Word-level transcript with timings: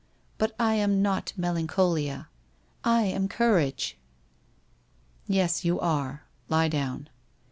But 0.39 0.55
I 0.59 0.73
am 0.73 1.03
not 1.03 1.31
Melancholia. 1.37 2.27
I 2.83 3.03
am 3.03 3.27
Courage.' 3.27 3.99
1 5.27 5.35
Yes, 5.35 5.63
you 5.63 5.79
are. 5.79 6.23
Lie 6.49 6.69
down.' 6.69 7.07